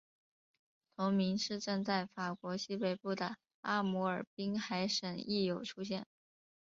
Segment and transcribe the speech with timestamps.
[0.95, 6.07] 同名市镇在法国西北部的阿摩尔滨海省亦有出现。